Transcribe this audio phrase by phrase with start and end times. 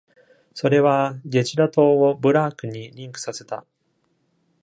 [0.55, 3.63] それはゲジラ島をブラークにリンクさせた。